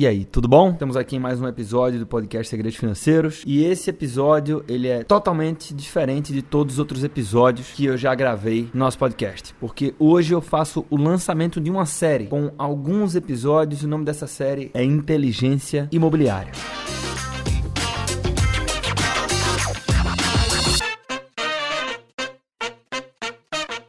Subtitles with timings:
[0.00, 0.70] E aí, tudo bom?
[0.70, 5.02] Estamos aqui em mais um episódio do podcast Segredos Financeiros e esse episódio ele é
[5.02, 9.96] totalmente diferente de todos os outros episódios que eu já gravei no nosso podcast, porque
[9.98, 13.82] hoje eu faço o lançamento de uma série com alguns episódios.
[13.82, 16.52] O nome dessa série é Inteligência Imobiliária.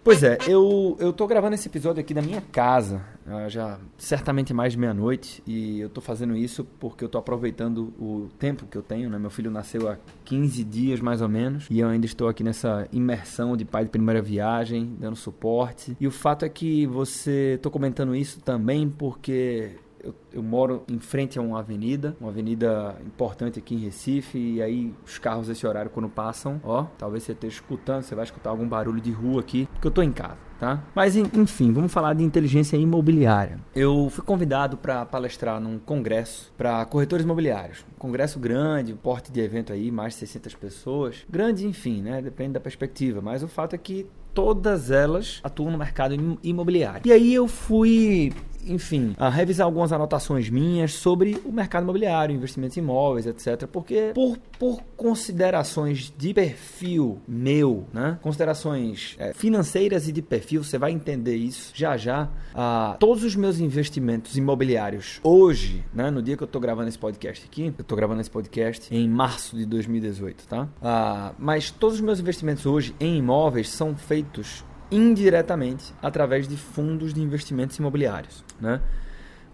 [0.09, 3.05] Pois é, eu, eu tô gravando esse episódio aqui da minha casa,
[3.47, 8.27] já certamente mais de meia-noite, e eu tô fazendo isso porque eu tô aproveitando o
[8.39, 9.19] tempo que eu tenho, né?
[9.19, 12.87] Meu filho nasceu há 15 dias mais ou menos, e eu ainda estou aqui nessa
[12.91, 15.95] imersão de pai de primeira viagem, dando suporte.
[15.99, 20.99] E o fato é que você tô comentando isso também porque eu, eu, moro em
[20.99, 25.65] frente a uma avenida, uma avenida importante aqui em Recife, e aí os carros esse
[25.65, 29.41] horário quando passam, ó, talvez você esteja escutando, você vai escutar algum barulho de rua
[29.41, 30.49] aqui, porque eu tô em casa.
[30.59, 30.83] Tá?
[30.93, 33.61] Mas enfim, vamos falar de inteligência imobiliária.
[33.73, 37.85] Eu fui convidado para palestrar num congresso para corretores imobiliários.
[37.95, 41.25] Um congresso grande, um porte de evento aí, mais de 600 pessoas.
[41.29, 42.21] Grande, enfim, né?
[42.21, 43.21] Depende da perspectiva.
[43.21, 47.01] Mas o fato é que todas elas atuam no mercado imobiliário.
[47.05, 48.33] E aí eu fui
[48.65, 53.67] enfim, a revisar algumas anotações minhas sobre o mercado imobiliário, investimentos em imóveis, etc.
[53.67, 58.17] Porque por, por considerações de perfil meu, né?
[58.21, 62.29] Considerações é, financeiras e de perfil, você vai entender isso já já.
[62.53, 66.09] Ah, todos os meus investimentos imobiliários hoje, né?
[66.09, 69.07] No dia que eu estou gravando esse podcast aqui, eu estou gravando esse podcast em
[69.07, 70.67] março de 2018, tá?
[70.81, 77.13] Ah, mas todos os meus investimentos hoje em imóveis são feitos indiretamente através de fundos
[77.13, 78.43] de investimentos imobiliários.
[78.59, 78.81] Né?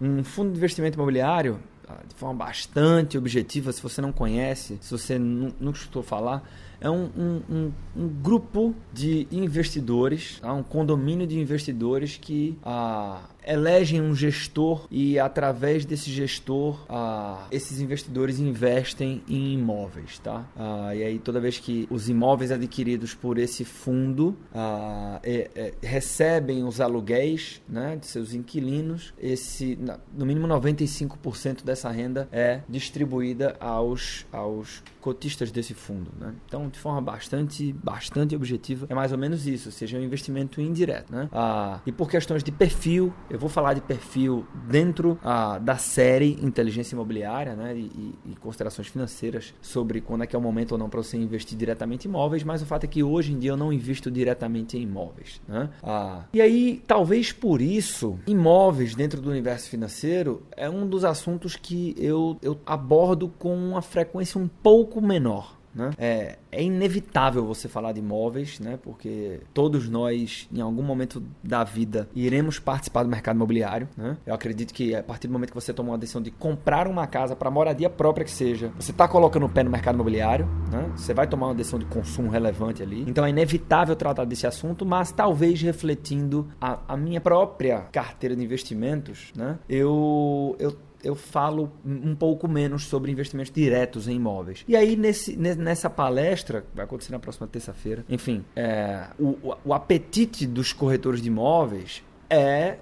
[0.00, 4.90] Um fundo de investimento imobiliário, ah, de forma bastante objetiva, se você não conhece, se
[4.90, 6.42] você nunca escutou falar,
[6.80, 10.52] é um, um, um, um, grupo de investidores, tá?
[10.52, 17.80] um condomínio de investidores que ah, elegem um gestor e através desse gestor ah, esses
[17.80, 20.44] investidores investem em imóveis, tá?
[20.56, 25.74] Ah, e aí toda vez que os imóveis adquiridos por esse fundo ah, é, é,
[25.80, 29.78] recebem os aluguéis, né, de seus inquilinos, esse
[30.12, 36.34] no mínimo 95% dessa renda é distribuída aos aos cotistas desse fundo, né?
[36.46, 40.04] Então de forma bastante bastante objetiva é mais ou menos isso, ou seja, é um
[40.04, 41.28] investimento indireto, né?
[41.32, 46.38] Ah, e por questões de perfil eu vou falar de perfil dentro ah, da série
[46.42, 50.78] Inteligência Imobiliária né, e, e, considerações financeiras sobre quando é que é o momento ou
[50.78, 53.50] não para você investir diretamente em imóveis, mas o fato é que hoje em dia
[53.50, 55.40] eu não invisto diretamente em imóveis.
[55.48, 55.68] Né?
[55.82, 61.56] Ah, e aí, talvez por isso, imóveis dentro do universo financeiro é um dos assuntos
[61.56, 65.56] que eu, eu abordo com uma frequência um pouco menor.
[65.76, 65.90] Né?
[65.98, 68.78] É, é, inevitável você falar de imóveis, né?
[68.82, 73.86] porque todos nós, em algum momento da vida, iremos participar do mercado imobiliário.
[73.96, 74.16] Né?
[74.26, 77.06] Eu acredito que a partir do momento que você toma uma decisão de comprar uma
[77.06, 80.90] casa para moradia própria que seja, você está colocando o pé no mercado imobiliário, né?
[80.96, 83.04] você vai tomar uma decisão de consumo relevante ali.
[83.06, 88.42] Então é inevitável tratar desse assunto, mas talvez refletindo a, a minha própria carteira de
[88.42, 89.58] investimentos, né?
[89.68, 90.74] eu, eu
[91.06, 94.64] eu falo um pouco menos sobre investimentos diretos em imóveis.
[94.66, 100.46] E aí, nesse, nessa palestra, vai acontecer na próxima terça-feira, enfim, é, o, o apetite
[100.46, 102.76] dos corretores de imóveis é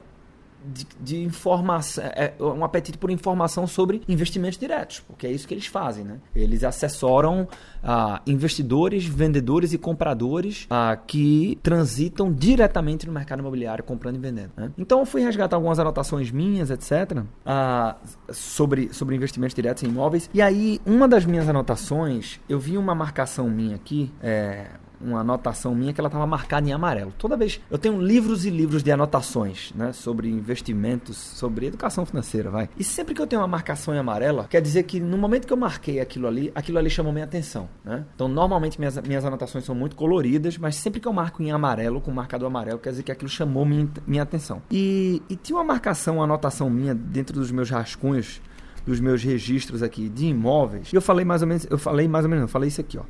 [0.65, 5.47] de, de informação, é, é um apetite por informação sobre investimentos diretos, porque é isso
[5.47, 6.19] que eles fazem, né?
[6.35, 7.47] Eles assessoram
[7.83, 14.53] ah, investidores, vendedores e compradores ah, que transitam diretamente no mercado imobiliário, comprando e vendendo.
[14.57, 14.73] Né?
[14.79, 17.97] Então eu fui resgatar algumas anotações minhas, etc., ah,
[18.31, 20.31] sobre, sobre investimentos diretos em imóveis.
[20.33, 24.67] E aí, uma das minhas anotações, eu vi uma marcação minha aqui, é,
[25.05, 27.13] uma anotação minha que ela estava marcada em amarelo.
[27.19, 32.51] Toda vez eu tenho livros e livros de anotações, né, sobre investimentos, sobre educação financeira,
[32.51, 32.69] vai.
[32.77, 35.53] E sempre que eu tenho uma marcação em amarela, quer dizer que no momento que
[35.53, 38.05] eu marquei aquilo ali, aquilo ali chamou minha atenção, né?
[38.15, 42.01] Então, normalmente minhas, minhas anotações são muito coloridas, mas sempre que eu marco em amarelo,
[42.01, 44.63] com marcador amarelo, quer dizer que aquilo chamou minha, minha atenção.
[44.71, 48.41] E, e tinha uma marcação, uma anotação minha dentro dos meus rascunhos,
[48.87, 50.93] dos meus registros aqui de imóveis.
[50.93, 52.99] E eu falei mais ou menos, eu falei mais ou menos, eu falei isso aqui,
[52.99, 53.03] ó.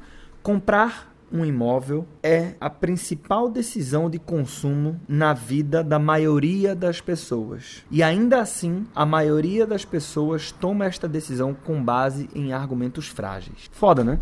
[0.42, 7.84] Comprar um imóvel é a principal decisão de consumo na vida da maioria das pessoas.
[7.90, 13.68] E ainda assim, a maioria das pessoas toma esta decisão com base em argumentos frágeis.
[13.72, 14.20] Foda, né?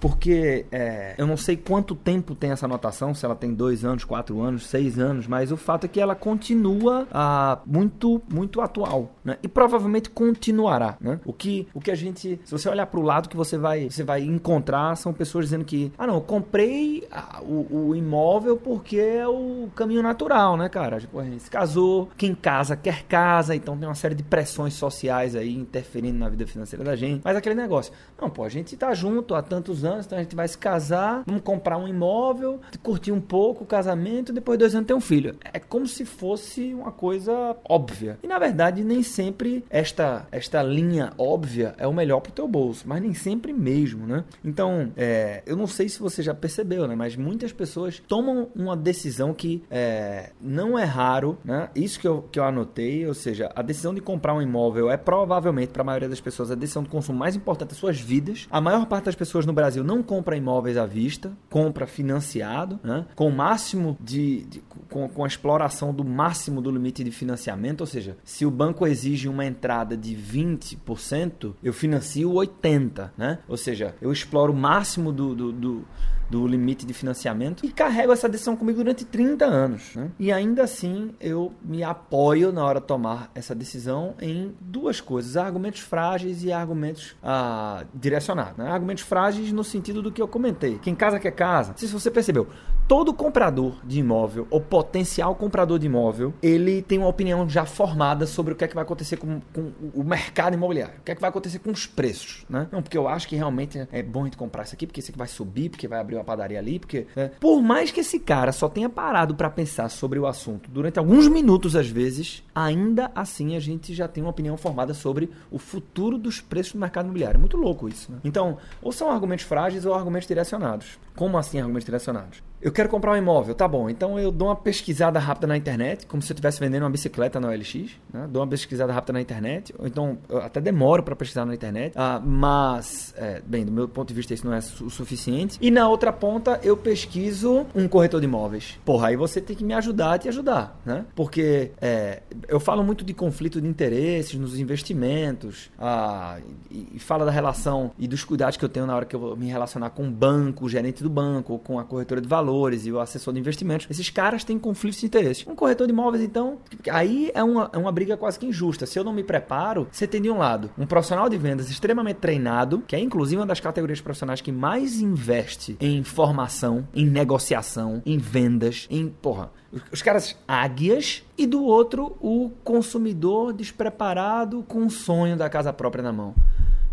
[0.00, 4.04] Porque é, eu não sei quanto tempo tem essa anotação, se ela tem dois anos,
[4.04, 9.12] quatro anos, seis anos, mas o fato é que ela continua ah, muito, muito atual,
[9.24, 9.38] né?
[9.42, 11.20] E provavelmente continuará, né?
[11.24, 13.90] O que, o que a gente, se você olhar para o lado que você vai,
[13.90, 18.56] você vai encontrar são pessoas dizendo que, ah não, eu comprei ah, o, o, imóvel
[18.56, 21.00] porque é o caminho natural, né, cara?
[21.00, 24.74] Tipo, a gente se casou, quem casa quer casa, então tem uma série de pressões
[24.74, 27.22] sociais aí interferindo na vida financeira da gente.
[27.24, 30.36] Mas aquele negócio, não, pô, a gente tá junto há tantos anos, então a gente
[30.36, 34.74] vai se casar, vamos comprar um imóvel, curtir um pouco o casamento, depois de dois
[34.74, 35.36] anos ter um filho.
[35.52, 38.18] É como se fosse uma coisa óbvia.
[38.22, 42.84] E na verdade, nem sempre esta, esta linha óbvia é o melhor pro teu bolso,
[42.86, 44.24] mas nem sempre mesmo, né?
[44.44, 46.94] Então, é, eu não sei se você já percebeu, né?
[46.94, 51.68] Mas muitas pessoas tomam uma decisão que é, não é raro, né?
[51.74, 54.96] Isso que eu, que eu anotei, ou seja, a decisão de comprar um imóvel é
[54.96, 58.46] provavelmente, para a maioria das pessoas, a decisão de consumo mais importante das suas vidas.
[58.50, 63.06] A maior parte das pessoas no Brasil não compra imóveis à vista, compra financiado, né?
[63.14, 64.42] com o máximo de.
[64.44, 68.50] de com, com a exploração do máximo do limite de financiamento, ou seja, se o
[68.50, 73.38] banco exige uma entrada de 20%, eu financio 80%, né?
[73.46, 75.84] Ou seja, eu exploro o máximo do, do, do
[76.30, 79.94] do limite de financiamento e carrego essa decisão comigo durante 30 anos.
[79.94, 80.10] Né?
[80.18, 85.36] E ainda assim eu me apoio na hora de tomar essa decisão em duas coisas:
[85.36, 88.56] argumentos frágeis e argumentos ah, direcionados.
[88.56, 88.70] Né?
[88.70, 90.78] Argumentos frágeis no sentido do que eu comentei.
[90.78, 91.70] Quem casa quer casa.
[91.70, 92.46] Não sei se você percebeu.
[92.86, 98.26] Todo comprador de imóvel ou potencial comprador de imóvel, ele tem uma opinião já formada
[98.26, 101.14] sobre o que é que vai acontecer com, com o mercado imobiliário, o que é
[101.14, 102.66] que vai acontecer com os preços, né?
[102.72, 105.10] Não, porque eu acho que realmente é bom a gente comprar isso aqui, porque isso
[105.10, 107.06] aqui vai subir, porque vai abrir uma padaria ali, porque.
[107.14, 107.30] Né?
[107.40, 111.28] Por mais que esse cara só tenha parado para pensar sobre o assunto durante alguns
[111.28, 116.18] minutos, às vezes, ainda assim a gente já tem uma opinião formada sobre o futuro
[116.18, 117.38] dos preços do mercado imobiliário.
[117.38, 118.18] É muito louco isso, né?
[118.24, 120.98] Então, ou são argumentos frágeis ou argumentos direcionados.
[121.14, 122.47] Como assim argumentos direcionados?
[122.60, 123.88] Eu quero comprar um imóvel, tá bom.
[123.88, 127.38] Então eu dou uma pesquisada rápida na internet, como se eu estivesse vendendo uma bicicleta
[127.38, 127.74] na OLX.
[128.12, 128.26] Né?
[128.28, 131.92] Dou uma pesquisada rápida na internet, ou então eu até demoro para pesquisar na internet.
[131.94, 135.56] Ah, mas, é, bem, do meu ponto de vista, isso não é o suficiente.
[135.60, 138.78] E na outra ponta, eu pesquiso um corretor de imóveis.
[138.84, 141.04] Porra, aí você tem que me ajudar a te ajudar, né?
[141.14, 146.38] Porque é, eu falo muito de conflito de interesses nos investimentos, ah,
[146.68, 149.20] e, e fala da relação e dos cuidados que eu tenho na hora que eu
[149.20, 152.26] vou me relacionar com o banco, o gerente do banco, ou com a corretora de
[152.26, 155.48] valores valores e o assessor de investimentos, esses caras têm conflitos de interesse.
[155.48, 156.58] Um corretor de imóveis, então,
[156.90, 158.86] aí é uma, é uma briga quase que injusta.
[158.86, 162.16] Se eu não me preparo, você tem de um lado um profissional de vendas extremamente
[162.16, 168.02] treinado, que é inclusive uma das categorias profissionais que mais investe em formação, em negociação,
[168.04, 169.50] em vendas, em, porra,
[169.92, 176.02] os caras águias e do outro o consumidor despreparado com o sonho da casa própria
[176.02, 176.34] na mão.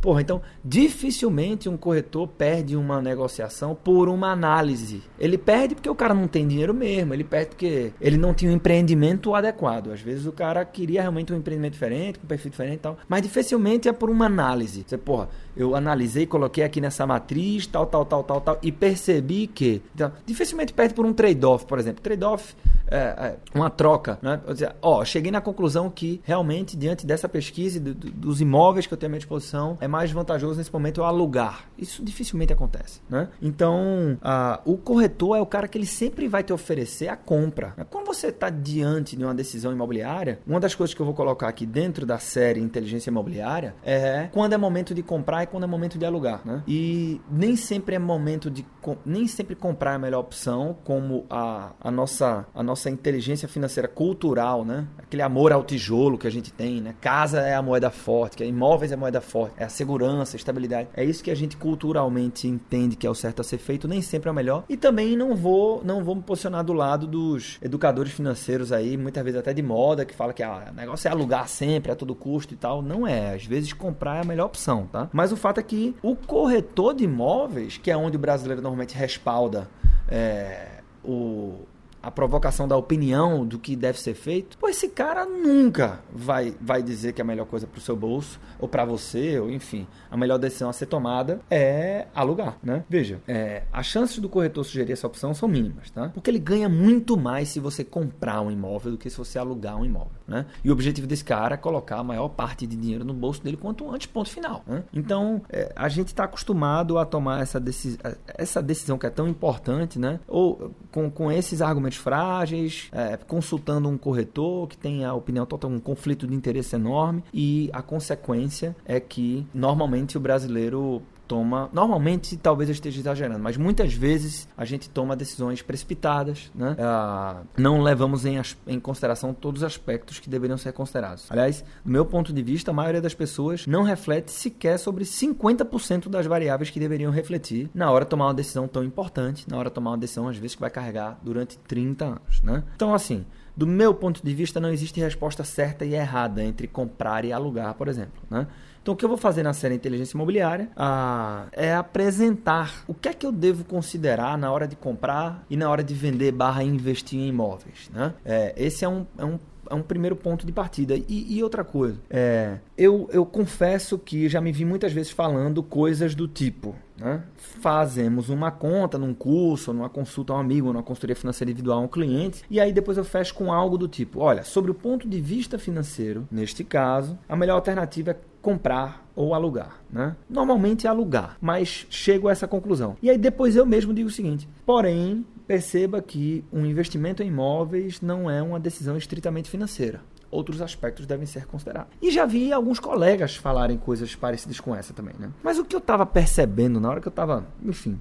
[0.06, 5.02] Porra, então dificilmente um corretor perde uma negociação por uma análise.
[5.18, 8.52] Ele perde porque o cara não tem dinheiro mesmo, ele perde porque ele não tinha
[8.52, 9.92] um empreendimento adequado.
[9.92, 13.00] Às vezes o cara queria realmente um empreendimento diferente, com um perfil diferente e tal,
[13.10, 14.86] mas dificilmente é por uma análise.
[14.86, 19.48] Você, porra, eu analisei, coloquei aqui nessa matriz, tal, tal, tal, tal, tal, e percebi
[19.48, 19.82] que.
[19.94, 22.02] Então, dificilmente perde por um trade-off, por exemplo.
[22.02, 22.56] Trade-off
[22.88, 24.20] é, é, uma troca.
[24.22, 24.40] Né?
[24.48, 28.94] Dizer, ó, cheguei na conclusão que realmente, diante dessa pesquisa do, do, dos imóveis que
[28.94, 31.66] eu tenho à minha disposição, é mais vantajoso nesse momento eu alugar.
[31.78, 33.02] Isso dificilmente acontece.
[33.10, 33.28] Né?
[33.42, 37.74] Então, a, o corretor é o cara que ele sempre vai te oferecer a compra.
[37.90, 41.48] Quando você está diante de uma decisão imobiliária, uma das coisas que eu vou colocar
[41.48, 45.68] aqui dentro da série Inteligência Imobiliária é quando é momento de comprar e quando é
[45.68, 46.42] momento de alugar.
[46.46, 46.62] Né?
[46.68, 48.66] E nem sempre é momento de.
[49.06, 52.46] Nem sempre comprar é a melhor opção, como a, a nossa.
[52.54, 54.88] A nossa inteligência financeira cultural, né?
[54.98, 56.96] Aquele amor ao tijolo que a gente tem, né?
[57.00, 60.36] Casa é a moeda forte, que é imóveis é a moeda forte, é a segurança,
[60.36, 60.90] a estabilidade.
[60.94, 64.02] É isso que a gente culturalmente entende que é o certo a ser feito, nem
[64.02, 64.64] sempre é o melhor.
[64.68, 69.24] E também não vou, não vou me posicionar do lado dos educadores financeiros aí, muitas
[69.24, 72.16] vezes até de moda, que fala que ah, o negócio é alugar sempre a todo
[72.16, 72.82] custo e tal.
[72.82, 73.36] Não é.
[73.36, 75.10] Às vezes comprar é a melhor opção, tá?
[75.14, 78.96] Mas o fato é que o corretor de imóveis, que é onde o brasileiro normalmente
[78.96, 79.70] respalda
[80.08, 81.60] é, o,
[82.06, 86.84] a provocação da opinião do que deve ser feito, pô, esse cara nunca vai, vai
[86.84, 89.88] dizer que é a melhor coisa para o seu bolso, ou para você, ou enfim,
[90.12, 92.84] a melhor decisão a ser tomada é alugar, né?
[92.88, 96.10] Veja, é, as chances do corretor sugerir essa opção são mínimas, tá?
[96.10, 99.76] Porque ele ganha muito mais se você comprar um imóvel do que se você alugar
[99.76, 100.46] um imóvel, né?
[100.64, 103.58] E o objetivo desse cara é colocar a maior parte de dinheiro no bolso dele
[103.58, 104.84] quanto antes, ponto final, né?
[104.94, 109.28] Então, é, a gente está acostumado a tomar essa, decis essa decisão que é tão
[109.28, 110.20] importante, né?
[110.28, 115.70] Ou com, com esses argumentos frágeis, é, consultando um corretor que tem a opinião total,
[115.70, 121.70] um conflito de interesse enorme e a consequência é que normalmente o brasileiro toma.
[121.74, 126.76] Normalmente, talvez eu esteja exagerando, mas muitas vezes a gente toma decisões precipitadas, né?
[126.80, 131.26] Ah, não levamos em, em consideração todos os aspectos que deveriam ser considerados.
[131.30, 136.10] Aliás, do meu ponto de vista, a maioria das pessoas não reflete sequer sobre 50%
[136.10, 139.70] das variáveis que deveriam refletir na hora de tomar uma decisão tão importante, na hora
[139.70, 142.64] de tomar uma decisão, às vezes, que vai carregar durante 30 anos, né?
[142.76, 143.26] Então, assim.
[143.58, 147.74] Do meu ponto de vista, não existe resposta certa e errada entre comprar e alugar,
[147.76, 148.22] por exemplo.
[148.30, 148.46] Né?
[148.86, 153.10] Então, o que eu vou fazer na série Inteligência Imobiliária ah, é apresentar o que
[153.10, 156.64] é que eu devo considerar na hora de comprar e na hora de vender barra
[156.64, 157.90] investir em imóveis.
[157.92, 158.14] Né?
[158.24, 160.96] É, esse é um, é um é um primeiro ponto de partida.
[160.96, 165.64] E, e outra coisa, é, eu, eu confesso que já me vi muitas vezes falando
[165.64, 166.76] coisas do tipo.
[166.98, 167.24] Né?
[167.36, 171.82] Fazemos uma conta num curso, numa consulta a um amigo, numa consultoria financeira individual a
[171.82, 175.08] um cliente, e aí depois eu fecho com algo do tipo: olha, sobre o ponto
[175.08, 180.16] de vista financeiro, neste caso, a melhor alternativa é comprar ou alugar, né?
[180.30, 182.96] Normalmente é alugar, mas chego a essa conclusão.
[183.02, 188.02] E aí depois eu mesmo digo o seguinte: porém, perceba que um investimento em imóveis
[188.02, 190.00] não é uma decisão estritamente financeira.
[190.30, 191.92] Outros aspectos devem ser considerados.
[192.00, 195.32] E já vi alguns colegas falarem coisas parecidas com essa também, né?
[195.42, 198.00] Mas o que eu estava percebendo na hora que eu estava, enfim,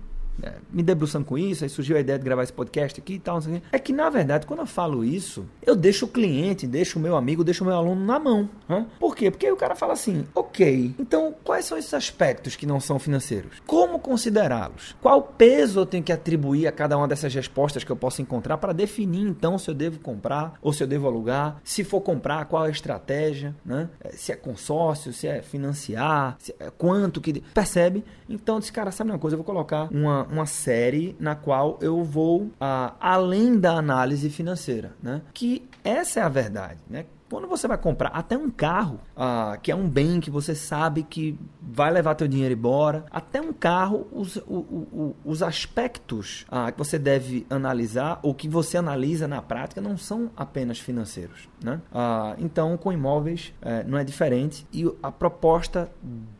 [0.72, 3.38] me debruçando com isso, aí surgiu a ideia de gravar esse podcast aqui e tal.
[3.72, 7.16] É que, na verdade, quando eu falo isso, eu deixo o cliente, deixo o meu
[7.16, 8.48] amigo, deixo o meu aluno na mão.
[8.68, 8.86] Hein?
[8.98, 9.30] Por quê?
[9.30, 12.98] Porque aí o cara fala assim: ok, então quais são esses aspectos que não são
[12.98, 13.62] financeiros?
[13.66, 14.96] Como considerá-los?
[15.00, 18.58] Qual peso eu tenho que atribuir a cada uma dessas respostas que eu posso encontrar
[18.58, 21.60] para definir então se eu devo comprar ou se eu devo alugar?
[21.64, 23.54] Se for comprar, qual é a estratégia?
[23.64, 23.88] Né?
[24.00, 27.40] É, se é consórcio, se é financiar, se é quanto que.
[27.40, 28.04] Percebe?
[28.28, 29.34] Então, esse cara, sabe uma coisa?
[29.34, 34.92] Eu vou colocar uma uma, série na qual eu vou ah, além da análise financeira,
[35.02, 35.22] né?
[35.32, 37.06] Que essa é a verdade, né?
[37.30, 41.02] Quando você vai comprar até um carro, ah, que é um bem que você sabe
[41.02, 41.38] que
[41.74, 44.58] vai levar teu dinheiro embora, até um carro, os, o,
[44.92, 49.96] o, os aspectos ah, que você deve analisar ou que você analisa na prática não
[49.96, 51.48] são apenas financeiros.
[51.62, 51.80] Né?
[51.92, 55.90] Ah, então, com imóveis é, não é diferente e a proposta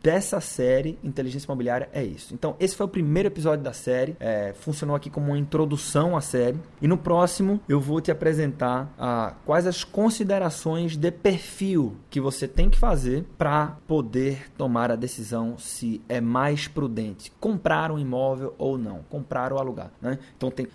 [0.01, 2.33] dessa série Inteligência Imobiliária é isso.
[2.33, 6.21] Então, esse foi o primeiro episódio da série, é, funcionou aqui como uma introdução à
[6.21, 12.21] série e no próximo eu vou te apresentar ah, quais as considerações de perfil que
[12.21, 15.24] você tem que fazer para poder tomar a decisão
[15.57, 19.91] se é mais prudente comprar um imóvel ou não, comprar ou alugar.
[20.01, 20.19] Né?
[20.37, 20.67] Então tem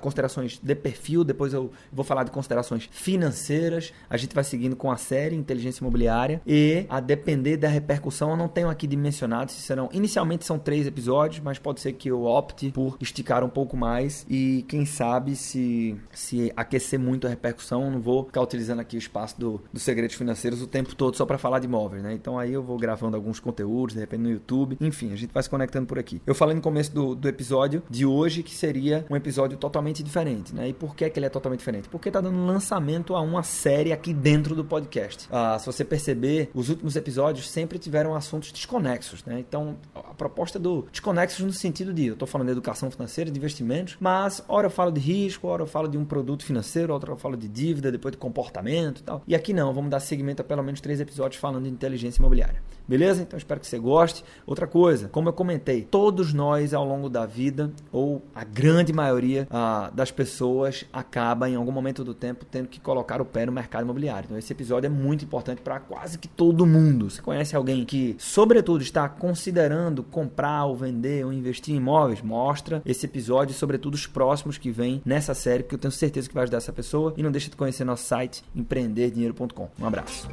[0.00, 4.90] considerações de perfil, depois eu vou falar de considerações financeiras, a gente vai seguindo com
[4.90, 9.60] a série Inteligência Imobiliária e a depender da repercussão, eu não tenho aqui dimensionado se
[9.60, 13.76] serão, inicialmente são três episódios, mas pode ser que eu opte por esticar um pouco
[13.76, 18.80] mais e quem sabe se, se aquecer muito a repercussão, eu não vou ficar utilizando
[18.80, 22.02] aqui o espaço do, do Segredos Financeiros o tempo todo só para falar de imóveis,
[22.02, 22.12] né?
[22.12, 25.42] Então aí eu vou gravando alguns conteúdos, de repente no YouTube, enfim, a gente vai
[25.42, 26.20] se conectando por aqui.
[26.26, 30.54] Eu falei no começo do, do episódio de hoje que seria um episódio totalmente diferente,
[30.54, 30.68] né?
[30.68, 31.88] E por que, que ele é totalmente diferente?
[31.88, 35.28] Porque tá dando lançamento a uma série aqui dentro do podcast.
[35.30, 39.38] Ah, se você perceber, os últimos episódios sempre tiveram assuntos desconexos, né?
[39.40, 39.76] Então
[40.14, 43.96] a proposta do desconexos no sentido de eu tô falando de educação financeira, de investimentos,
[43.98, 47.16] mas hora eu falo de risco, hora eu falo de um produto financeiro, outra eu
[47.16, 49.22] falo de dívida, depois de comportamento e tal tal.
[49.26, 52.62] E aqui não, vamos dar segmento a pelo menos três episódios falando de inteligência imobiliária.
[52.86, 53.22] Beleza?
[53.22, 54.22] Então espero que você goste.
[54.46, 59.48] Outra coisa, como eu comentei, todos nós ao longo da vida, ou a grande maioria
[59.50, 63.52] ah, das pessoas, acaba em algum momento do tempo tendo que colocar o pé no
[63.52, 64.26] mercado imobiliário.
[64.26, 67.08] Então esse episódio é muito importante para quase que todo mundo.
[67.08, 72.22] Você conhece alguém que, sobretudo, está considerando comprar ou vender ou investir em imóveis?
[72.22, 76.34] Mostra esse episódio, sobretudo os próximos que vêm nessa série, porque eu tenho certeza que
[76.34, 77.14] vai ajudar essa pessoa.
[77.16, 79.68] E não deixe de conhecer nosso site empreender perderdinheiro.com.
[79.78, 80.28] Um abraço.